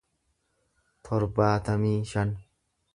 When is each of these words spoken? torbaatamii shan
torbaatamii 1.09 1.95
shan 2.15 2.37